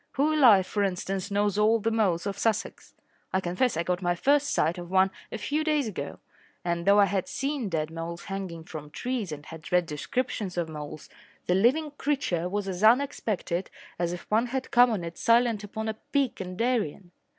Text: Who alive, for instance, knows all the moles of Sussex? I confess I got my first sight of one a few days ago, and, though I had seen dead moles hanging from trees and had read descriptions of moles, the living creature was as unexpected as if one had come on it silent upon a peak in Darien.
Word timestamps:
Who 0.13 0.33
alive, 0.33 0.65
for 0.65 0.81
instance, 0.81 1.29
knows 1.29 1.59
all 1.59 1.77
the 1.79 1.91
moles 1.91 2.25
of 2.25 2.35
Sussex? 2.35 2.95
I 3.31 3.39
confess 3.39 3.77
I 3.77 3.83
got 3.83 4.01
my 4.01 4.15
first 4.15 4.49
sight 4.49 4.79
of 4.79 4.89
one 4.89 5.11
a 5.31 5.37
few 5.37 5.63
days 5.63 5.87
ago, 5.87 6.17
and, 6.65 6.87
though 6.87 6.99
I 6.99 7.05
had 7.05 7.27
seen 7.27 7.69
dead 7.69 7.91
moles 7.91 8.23
hanging 8.23 8.63
from 8.63 8.89
trees 8.89 9.31
and 9.31 9.45
had 9.45 9.71
read 9.71 9.85
descriptions 9.85 10.57
of 10.57 10.67
moles, 10.69 11.07
the 11.45 11.53
living 11.53 11.91
creature 11.99 12.49
was 12.49 12.67
as 12.67 12.83
unexpected 12.83 13.69
as 13.99 14.11
if 14.11 14.21
one 14.31 14.47
had 14.47 14.71
come 14.71 14.89
on 14.89 15.03
it 15.03 15.19
silent 15.19 15.63
upon 15.63 15.87
a 15.87 15.93
peak 15.93 16.41
in 16.41 16.57
Darien. 16.57 17.11